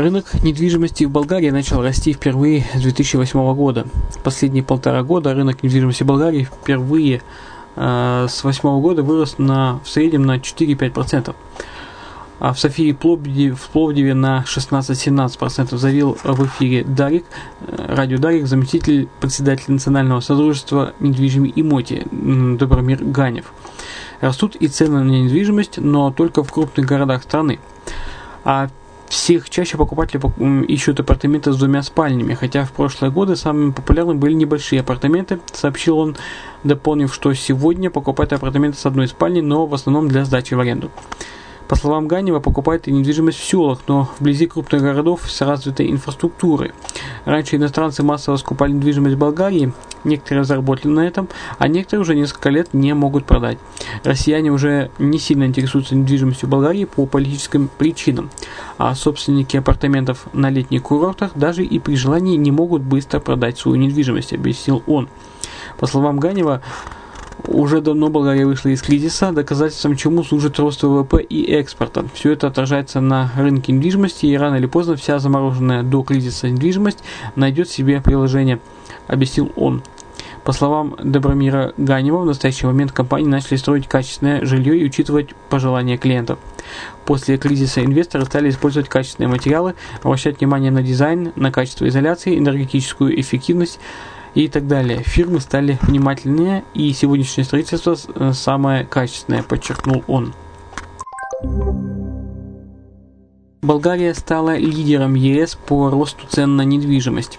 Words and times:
Рынок 0.00 0.42
недвижимости 0.42 1.04
в 1.04 1.10
Болгарии 1.10 1.50
начал 1.50 1.82
расти 1.82 2.14
впервые 2.14 2.64
с 2.74 2.80
2008 2.80 3.54
года. 3.54 3.86
Последние 4.24 4.62
полтора 4.62 5.02
года 5.02 5.34
рынок 5.34 5.62
недвижимости 5.62 6.04
Болгарии 6.04 6.44
впервые 6.44 7.20
э, 7.76 8.26
с 8.26 8.40
2008 8.40 8.80
года 8.80 9.02
вырос 9.02 9.36
на, 9.36 9.78
в 9.84 9.88
среднем 9.90 10.22
на 10.22 10.38
4-5%. 10.38 11.34
А 12.38 12.52
в 12.54 12.58
Софии 12.58 12.92
Пловдиве, 12.92 13.54
в 13.54 13.60
Пловдиве 13.68 14.14
на 14.14 14.42
16-17% 14.46 15.76
заявил 15.76 16.16
в 16.24 16.46
эфире 16.46 16.82
Дарик, 16.82 17.26
э, 17.60 17.94
радио 17.94 18.16
Дарик, 18.16 18.46
заместитель 18.46 19.06
председателя 19.20 19.74
Национального 19.74 20.20
содружества 20.20 20.94
недвижимой 21.00 21.52
имоти 21.54 22.06
Добромир 22.10 23.04
Ганев. 23.04 23.52
Растут 24.22 24.56
и 24.56 24.66
цены 24.68 25.02
на 25.02 25.10
недвижимость, 25.10 25.76
но 25.76 26.10
только 26.10 26.42
в 26.42 26.50
крупных 26.50 26.86
городах 26.86 27.22
страны. 27.22 27.60
А 28.44 28.70
всех 29.10 29.50
чаще 29.50 29.76
покупатели 29.76 30.20
ищут 30.66 31.00
апартаменты 31.00 31.52
с 31.52 31.56
двумя 31.56 31.82
спальнями, 31.82 32.34
хотя 32.34 32.64
в 32.64 32.72
прошлые 32.72 33.10
годы 33.10 33.34
самыми 33.34 33.72
популярными 33.72 34.18
были 34.18 34.34
небольшие 34.34 34.80
апартаменты, 34.80 35.40
сообщил 35.52 35.98
он, 35.98 36.16
дополнив, 36.62 37.12
что 37.12 37.34
сегодня 37.34 37.90
покупают 37.90 38.32
апартаменты 38.32 38.78
с 38.78 38.86
одной 38.86 39.08
спальней, 39.08 39.42
но 39.42 39.66
в 39.66 39.74
основном 39.74 40.08
для 40.08 40.24
сдачи 40.24 40.54
в 40.54 40.60
аренду. 40.60 40.92
По 41.70 41.76
словам 41.76 42.08
Ганева, 42.08 42.40
покупают 42.40 42.88
и 42.88 42.90
недвижимость 42.90 43.38
в 43.38 43.44
селах, 43.44 43.78
но 43.86 44.10
вблизи 44.18 44.48
крупных 44.48 44.82
городов 44.82 45.30
с 45.30 45.40
развитой 45.40 45.88
инфраструктурой. 45.88 46.72
Раньше 47.24 47.54
иностранцы 47.54 48.02
массово 48.02 48.38
скупали 48.38 48.72
недвижимость 48.72 49.14
в 49.14 49.18
Болгарии, 49.18 49.72
некоторые 50.02 50.42
заработали 50.42 50.90
на 50.90 51.06
этом, 51.06 51.28
а 51.58 51.68
некоторые 51.68 52.02
уже 52.02 52.16
несколько 52.16 52.48
лет 52.48 52.74
не 52.74 52.92
могут 52.92 53.24
продать. 53.24 53.58
Россияне 54.02 54.50
уже 54.50 54.90
не 54.98 55.20
сильно 55.20 55.44
интересуются 55.44 55.94
недвижимостью 55.94 56.48
в 56.48 56.50
Болгарии 56.50 56.86
по 56.86 57.06
политическим 57.06 57.70
причинам, 57.78 58.30
а 58.76 58.92
собственники 58.96 59.56
апартаментов 59.56 60.26
на 60.32 60.50
летних 60.50 60.82
курортах 60.82 61.36
даже 61.36 61.62
и 61.62 61.78
при 61.78 61.94
желании 61.94 62.36
не 62.36 62.50
могут 62.50 62.82
быстро 62.82 63.20
продать 63.20 63.58
свою 63.58 63.76
недвижимость, 63.76 64.32
объяснил 64.32 64.82
он. 64.88 65.08
По 65.78 65.86
словам 65.86 66.18
Ганева, 66.18 66.62
уже 67.50 67.80
давно 67.80 68.08
Болгария 68.08 68.46
вышла 68.46 68.68
из 68.70 68.80
кризиса, 68.80 69.32
доказательством 69.32 69.96
чему 69.96 70.22
служит 70.24 70.58
рост 70.58 70.82
ВВП 70.82 71.20
и 71.22 71.52
экспорта. 71.52 72.04
Все 72.14 72.32
это 72.32 72.46
отражается 72.46 73.00
на 73.00 73.30
рынке 73.36 73.72
недвижимости, 73.72 74.26
и 74.26 74.36
рано 74.36 74.56
или 74.56 74.66
поздно 74.66 74.96
вся 74.96 75.18
замороженная 75.18 75.82
до 75.82 76.02
кризиса 76.02 76.48
недвижимость 76.48 77.02
найдет 77.36 77.68
себе 77.68 78.00
приложение, 78.00 78.60
объяснил 79.08 79.52
он. 79.56 79.82
По 80.44 80.52
словам 80.52 80.96
Добромира 81.02 81.74
Ганева, 81.76 82.22
в 82.22 82.24
настоящий 82.24 82.66
момент 82.66 82.92
компании 82.92 83.28
начали 83.28 83.56
строить 83.56 83.86
качественное 83.86 84.44
жилье 84.44 84.78
и 84.78 84.84
учитывать 84.84 85.34
пожелания 85.50 85.98
клиентов. 85.98 86.38
После 87.04 87.36
кризиса 87.36 87.84
инвесторы 87.84 88.24
стали 88.24 88.48
использовать 88.48 88.88
качественные 88.88 89.28
материалы, 89.28 89.74
обращать 90.02 90.40
внимание 90.40 90.70
на 90.70 90.82
дизайн, 90.82 91.32
на 91.36 91.52
качество 91.52 91.86
изоляции, 91.86 92.38
энергетическую 92.38 93.20
эффективность, 93.20 93.80
и 94.34 94.48
так 94.48 94.66
далее. 94.66 95.02
Фирмы 95.02 95.40
стали 95.40 95.78
внимательнее, 95.82 96.64
и 96.74 96.92
сегодняшнее 96.92 97.44
строительство 97.44 97.96
э, 98.14 98.32
самое 98.32 98.84
качественное, 98.84 99.42
подчеркнул 99.42 100.04
он. 100.06 100.32
Болгария 103.62 104.14
стала 104.14 104.56
лидером 104.56 105.14
ЕС 105.14 105.54
по 105.54 105.90
росту 105.90 106.26
цен 106.28 106.56
на 106.56 106.62
недвижимость. 106.62 107.38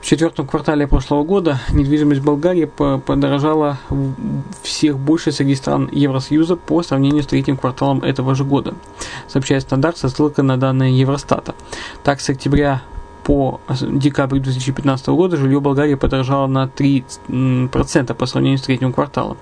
В 0.00 0.06
четвертом 0.06 0.46
квартале 0.46 0.86
прошлого 0.86 1.22
года 1.24 1.60
недвижимость 1.70 2.22
Болгарии 2.22 2.64
подорожала 2.64 3.78
всех 4.62 4.98
больше 4.98 5.32
среди 5.32 5.54
стран 5.54 5.90
Евросоюза 5.92 6.56
по 6.56 6.82
сравнению 6.82 7.22
с 7.22 7.26
третьим 7.26 7.56
кварталом 7.56 8.02
этого 8.02 8.34
же 8.34 8.44
года, 8.44 8.74
сообщает 9.26 9.62
стандарт 9.62 9.98
со 9.98 10.08
ссылкой 10.08 10.44
на 10.44 10.56
данные 10.56 10.98
Евростата. 10.98 11.54
Так, 12.04 12.20
с 12.20 12.30
октября 12.30 12.82
по 13.28 13.60
декабрю 13.82 14.40
2015 14.40 15.08
года 15.08 15.36
жилье 15.36 15.60
Болгарии 15.60 15.96
подорожало 15.96 16.46
на 16.46 16.64
3% 16.64 18.14
по 18.14 18.24
сравнению 18.24 18.58
с 18.58 18.62
третьим 18.62 18.90
кварталом. 18.94 19.36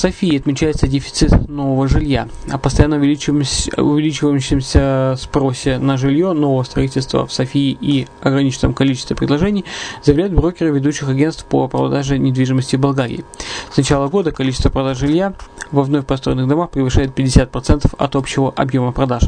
Софии 0.00 0.38
отмечается 0.38 0.88
дефицит 0.88 1.46
нового 1.46 1.86
жилья. 1.86 2.26
О 2.50 2.56
постоянно 2.56 2.96
увеличивающемся 2.96 5.14
спросе 5.18 5.76
на 5.76 5.98
жилье 5.98 6.32
нового 6.32 6.62
строительства 6.62 7.26
в 7.26 7.32
Софии 7.34 7.76
и 7.78 8.06
ограниченном 8.22 8.72
количестве 8.72 9.14
предложений 9.14 9.66
заявляют 10.02 10.32
брокеры 10.32 10.70
ведущих 10.70 11.10
агентств 11.10 11.44
по 11.44 11.68
продаже 11.68 12.16
недвижимости 12.16 12.76
Болгарии. 12.76 13.26
С 13.70 13.76
начала 13.76 14.08
года 14.08 14.32
количество 14.32 14.70
продаж 14.70 14.96
жилья 14.96 15.34
во 15.70 15.82
вновь 15.82 16.06
построенных 16.06 16.48
домах 16.48 16.70
превышает 16.70 17.10
50% 17.10 17.94
от 17.98 18.16
общего 18.16 18.54
объема 18.56 18.92
продаж. 18.92 19.24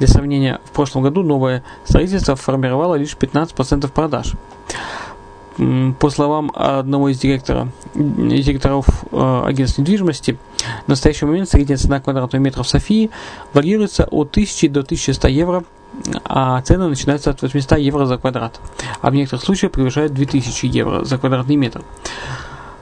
Для 0.00 0.06
сравнения, 0.06 0.60
в 0.66 0.72
прошлом 0.72 1.02
году 1.02 1.22
новое 1.22 1.64
строительство 1.86 2.36
формировало 2.36 2.96
лишь 2.96 3.16
15% 3.18 3.90
продаж. 3.90 4.34
По 5.98 6.08
словам 6.08 6.50
одного 6.54 7.10
из 7.10 7.18
директора, 7.18 7.68
директоров 7.94 8.86
э, 9.12 9.42
агентства 9.44 9.82
недвижимости, 9.82 10.38
в 10.86 10.88
настоящий 10.88 11.26
момент 11.26 11.50
средняя 11.50 11.76
цена 11.76 12.00
квадратного 12.00 12.42
метра 12.42 12.62
в 12.62 12.68
Софии 12.68 13.10
варьируется 13.52 14.04
от 14.04 14.30
1000 14.30 14.70
до 14.70 14.80
1100 14.80 15.28
евро, 15.28 15.64
а 16.24 16.62
цены 16.62 16.88
начинаются 16.88 17.28
от 17.28 17.42
800 17.42 17.78
евро 17.78 18.06
за 18.06 18.16
квадрат, 18.16 18.58
а 19.02 19.10
в 19.10 19.14
некоторых 19.14 19.44
случаях 19.44 19.72
превышают 19.72 20.14
2000 20.14 20.64
евро 20.64 21.04
за 21.04 21.18
квадратный 21.18 21.56
метр. 21.56 21.82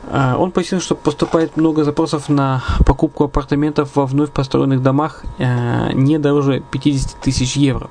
Э, 0.04 0.36
он 0.38 0.52
пояснил, 0.52 0.80
что 0.80 0.94
поступает 0.94 1.56
много 1.56 1.82
запросов 1.82 2.28
на 2.28 2.62
покупку 2.86 3.24
апартаментов 3.24 3.96
во 3.96 4.06
вновь 4.06 4.30
построенных 4.30 4.82
домах 4.82 5.24
э, 5.38 5.92
не 5.94 6.18
дороже 6.18 6.62
50 6.70 7.16
тысяч 7.20 7.56
евро. 7.56 7.90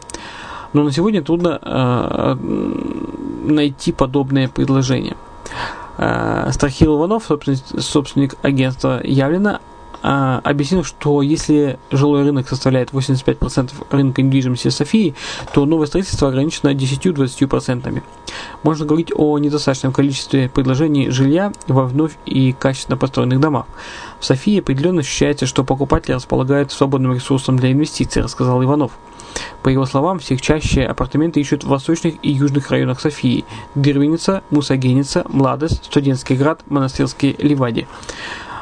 Но 0.74 0.84
на 0.84 0.92
сегодня 0.92 1.22
трудно 1.22 1.60
э, 1.62 2.36
найти 3.46 3.92
подобные 3.92 4.50
предложения. 4.50 5.16
Э, 5.98 6.50
Страхил 6.52 6.98
Иванов, 6.98 7.30
собственник, 7.80 8.36
агентства 8.42 9.02
Явлено, 9.04 9.60
э, 10.04 10.42
объяснил, 10.44 10.84
что 10.84 11.22
если 11.22 11.80
жилой 11.92 12.24
рынок 12.24 12.48
составляет 12.48 12.92
85% 12.92 13.72
рынка 13.90 14.22
недвижимости 14.22 14.70
Софии, 14.70 15.16
то 15.54 15.66
новое 15.66 15.88
строительство 15.88 16.30
ограничено 16.30 16.70
10-20%. 16.70 18.04
Можно 18.64 18.86
говорить 18.86 19.12
о 19.16 19.38
недостаточном 19.38 19.94
количестве 19.94 20.50
предложений 20.50 21.10
жилья 21.10 21.52
во 21.68 21.86
вновь 21.86 22.18
и 22.26 22.54
качественно 22.54 22.98
построенных 22.98 23.40
домах. 23.40 23.66
В 24.20 24.26
Софии 24.26 24.60
определенно 24.60 25.02
ощущается, 25.02 25.46
что 25.46 25.64
покупатели 25.64 26.14
располагают 26.14 26.72
свободным 26.72 27.14
ресурсом 27.14 27.58
для 27.58 27.72
инвестиций, 27.72 28.22
рассказал 28.22 28.64
Иванов. 28.64 28.92
По 29.64 29.70
его 29.70 29.86
словам, 29.86 30.20
всех 30.20 30.42
чаще 30.42 30.84
апартаменты 30.84 31.40
ищут 31.40 31.64
в 31.64 31.68
восточных 31.68 32.16
и 32.22 32.32
южных 32.32 32.72
районах 32.72 33.00
Софии– 33.00 33.46
Дырвиница, 33.76 34.42
Мусагеница, 34.50 35.26
Младость, 35.30 35.86
Студентский 35.86 36.36
град, 36.36 36.62
Монастырский 36.68 37.36
Ливади. 37.38 37.88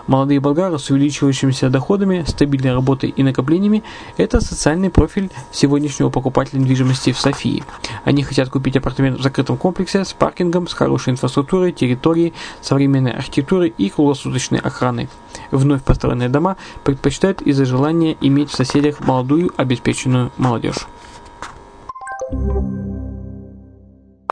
Молодые 0.08 0.40
болгары 0.40 0.78
с 0.78 0.90
увеличивающимися 0.92 1.70
доходами, 1.70 2.24
стабильной 2.28 2.74
работой 2.74 3.10
и 3.10 3.24
накоплениями– 3.24 3.84
это 4.18 4.40
социальный 4.40 4.92
профиль 4.92 5.32
сегодняшнего 5.52 6.10
покупателя 6.10 6.60
недвижимости 6.60 7.12
в 7.12 7.20
Софии. 7.20 7.64
Они 8.04 8.22
хотят 8.22 8.50
купить 8.50 8.78
апартамент 8.78 9.20
в 9.20 9.24
закрытом 9.24 9.58
комплексе 9.58 10.06
с 10.06 10.14
паркингом, 10.14 10.68
с 10.68 10.74
хорошей 10.74 11.14
инфраструктурой, 11.14 11.72
территорией, 11.72 12.34
современной 12.62 13.14
архитектурой 13.14 13.74
и 13.76 13.90
круглосуточной 13.90 14.60
охраной. 14.60 15.10
Вновь 15.50 15.84
построенные 15.84 16.30
дома 16.30 16.58
предпочитают 16.84 17.42
из-за 17.42 17.66
желания 17.66 18.16
иметь 18.22 18.52
в 18.52 18.56
соседях 18.56 19.00
молодую 19.00 19.52
обеспеченную 19.58 20.32
молодежь. 20.38 20.88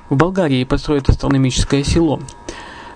В 0.10 0.15
Болгарии 0.15 0.63
построят 0.63 1.10
астрономическое 1.10 1.84
село. 1.84 2.20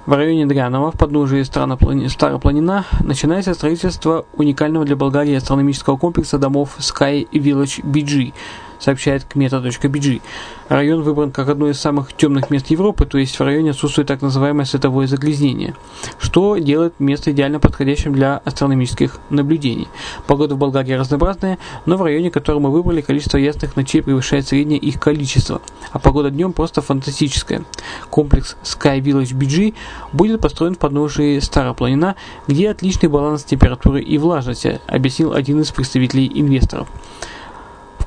В 0.07 0.13
районе 0.13 0.45
Дрянова, 0.45 0.93
в 0.93 0.97
подножии 0.97 1.43
Старопланина, 1.43 2.85
начинается 3.01 3.53
строительство 3.53 4.25
уникального 4.37 4.85
для 4.85 4.95
Болгарии 4.95 5.35
астрономического 5.35 5.97
комплекса 5.97 6.37
домов 6.37 6.77
Sky 6.79 7.27
Village 7.29 7.83
BG 7.83 8.31
сообщает 8.79 9.23
кмета.bg. 9.25 10.21
Район 10.69 11.01
выбран 11.01 11.31
как 11.31 11.49
одно 11.49 11.69
из 11.69 11.79
самых 11.79 12.13
темных 12.13 12.49
мест 12.49 12.67
Европы, 12.67 13.05
то 13.05 13.17
есть 13.17 13.39
в 13.39 13.43
районе 13.43 13.71
отсутствует 13.71 14.07
так 14.07 14.21
называемое 14.21 14.65
световое 14.65 15.07
загрязнение, 15.07 15.75
что 16.19 16.57
делает 16.57 16.99
место 16.99 17.31
идеально 17.31 17.59
подходящим 17.59 18.13
для 18.13 18.37
астрономических 18.37 19.19
наблюдений. 19.29 19.87
Погода 20.27 20.55
в 20.55 20.57
Болгарии 20.57 20.93
разнообразная, 20.93 21.57
но 21.85 21.97
в 21.97 22.03
районе, 22.03 22.31
который 22.31 22.61
мы 22.61 22.71
выбрали, 22.71 23.01
количество 23.01 23.37
ясных 23.37 23.75
ночей 23.75 24.01
превышает 24.01 24.47
среднее 24.47 24.79
их 24.79 24.99
количество, 24.99 25.61
а 25.91 25.99
погода 25.99 26.29
днем 26.29 26.53
просто 26.53 26.81
фантастическая. 26.81 27.63
Комплекс 28.09 28.57
Sky 28.63 28.99
Village 28.99 29.33
BG 29.37 29.73
будет 30.11 30.41
построен 30.41 30.75
в 30.75 30.79
подножии 30.79 31.39
Старопланина, 31.39 32.15
где 32.47 32.69
отличный 32.69 33.09
баланс 33.09 33.43
температуры 33.43 34.01
и 34.01 34.17
влажности, 34.17 34.81
объяснил 34.87 35.33
один 35.33 35.61
из 35.61 35.71
представителей 35.71 36.29
инвесторов. 36.33 36.87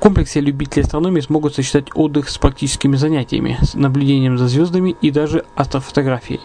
Комплексе 0.00 0.40
любители 0.40 0.82
астрономии 0.82 1.20
смогут 1.20 1.54
сочетать 1.54 1.88
отдых 1.94 2.30
с 2.30 2.38
практическими 2.38 2.96
занятиями, 2.96 3.58
с 3.60 3.74
наблюдением 3.74 4.38
за 4.38 4.48
звездами 4.48 4.96
и 5.02 5.10
даже 5.10 5.44
астрофотографией. 5.56 6.40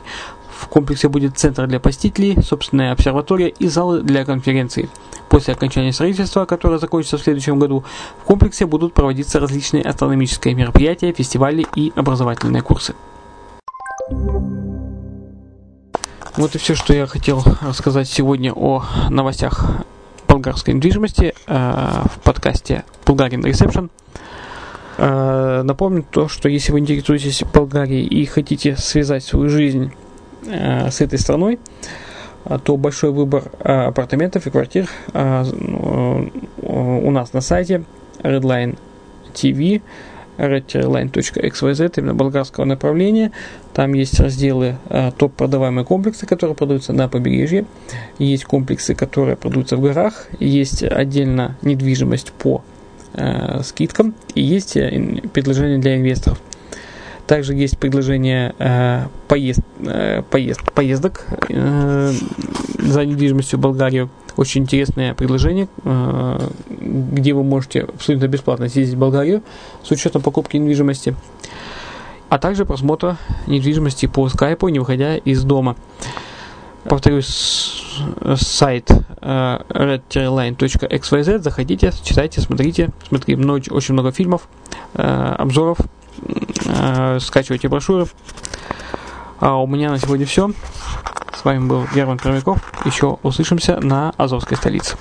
В 0.52 0.68
комплексе 0.68 1.08
будет 1.08 1.38
центр 1.38 1.66
для 1.66 1.80
посетителей, 1.80 2.38
собственная 2.42 2.92
обсерватория 2.92 3.48
и 3.48 3.68
залы 3.70 4.02
для 4.02 4.26
конференций. 4.26 4.90
После 5.30 5.54
окончания 5.54 5.94
строительства, 5.94 6.44
которое 6.44 6.80
закончится 6.80 7.18
в 7.18 7.22
следующем 7.22 7.58
году, 7.58 7.86
в 8.22 8.26
комплексе 8.26 8.66
будут 8.66 8.94
проводиться 8.94 9.40
различные 9.40 9.84
астрономические 9.84 10.54
мероприятия, 10.54 11.14
фестивали 11.14 11.66
и 11.76 11.94
образовательные 11.96 12.62
курсы. 12.62 12.94
Вот 16.36 16.54
и 16.54 16.58
все, 16.58 16.76
что 16.76 16.94
я 16.94 17.08
хотел 17.08 17.42
рассказать 17.62 18.10
сегодня 18.10 18.52
о 18.54 18.84
новостях 19.10 19.66
болгарской 20.36 20.74
недвижимости 20.74 21.34
э, 21.48 22.04
в 22.14 22.20
подкасте 22.22 22.84
Bulgarian 23.06 23.42
Reception. 23.42 23.90
Э, 24.98 25.62
напомню 25.64 26.06
то, 26.10 26.28
что 26.28 26.50
если 26.50 26.74
вы 26.74 26.80
интересуетесь 26.80 27.44
Болгарией 27.54 28.06
и 28.06 28.26
хотите 28.26 28.76
связать 28.76 29.24
свою 29.24 29.50
жизнь 29.50 29.94
э, 30.46 30.92
с 30.92 31.00
этой 31.00 31.20
страной, 31.20 31.60
то 32.64 32.78
большой 32.78 33.12
выбор 33.12 33.46
апартаментов 33.60 34.46
и 34.46 34.52
квартир 34.52 34.88
у 35.12 37.12
нас 37.12 37.34
на 37.34 37.42
сайте 37.42 37.84
Redline 38.20 38.78
TV 39.34 39.82
redline.xyz, 40.38 41.94
именно 41.98 42.14
болгарского 42.14 42.66
направления. 42.66 43.32
Там 43.74 43.94
есть 43.94 44.20
разделы 44.20 44.78
э, 44.90 45.12
топ 45.18 45.34
продаваемые 45.34 45.86
комплексы, 45.86 46.26
которые 46.26 46.56
продаются 46.56 46.94
на 46.94 47.08
побережье. 47.08 47.66
Есть 48.20 48.46
комплексы, 48.46 48.96
которые 48.96 49.36
продаются 49.36 49.78
в 49.78 49.82
горах. 49.82 50.28
Есть 50.40 50.84
отдельно 50.84 51.58
недвижимость 51.62 52.32
по 52.32 52.64
э, 53.14 53.62
скидкам. 53.64 54.14
И 54.34 54.42
есть 54.42 54.78
э, 54.78 55.22
предложения 55.34 55.78
для 55.78 55.98
инвесторов. 55.98 56.40
Также 57.28 57.56
есть 57.56 57.80
предложение 57.80 58.54
э, 58.60 59.08
поезд, 59.28 59.62
э, 59.80 60.22
поезд, 60.30 60.72
поездок 60.74 61.26
э, 61.50 62.12
за 62.80 63.06
недвижимостью 63.06 63.58
в 63.58 63.62
Болгарию. 63.64 64.10
Очень 64.38 64.64
интересное 64.64 65.14
предложение, 65.14 65.68
э, 65.84 66.50
где 66.70 67.34
вы 67.34 67.44
можете 67.44 67.82
абсолютно 67.82 68.28
бесплатно 68.28 68.68
съездить 68.68 68.96
в 68.96 69.00
Болгарию 69.00 69.42
с 69.84 69.92
учетом 69.92 70.22
покупки 70.22 70.58
недвижимости, 70.58 71.16
а 72.30 72.38
также 72.38 72.66
просмотра 72.66 73.18
недвижимости 73.48 74.08
по 74.08 74.28
скайпу, 74.28 74.68
не 74.68 74.80
выходя 74.80 75.16
из 75.16 75.44
дома. 75.44 75.76
Повторюсь, 76.84 77.82
сайт 78.36 78.92
э, 79.22 79.60
redline.xyz, 79.70 81.40
заходите, 81.40 81.94
читайте, 82.04 82.42
смотрите, 82.42 82.92
смотрите 83.08 83.38
много, 83.38 83.62
очень 83.72 83.94
много 83.94 84.12
фильмов, 84.12 84.48
э, 84.94 85.36
обзоров, 85.38 85.78
скачивайте 87.20 87.68
брошюры. 87.68 88.08
А 89.40 89.62
у 89.62 89.68
меня 89.68 89.92
на 89.92 90.00
сегодня 90.00 90.26
все. 90.26 90.52
С 91.46 91.48
вами 91.48 91.68
был 91.68 91.86
Герман 91.94 92.18
Пермяков. 92.18 92.58
Еще 92.86 93.20
услышимся 93.22 93.80
на 93.80 94.12
Азовской 94.18 94.58
столице. 94.58 94.98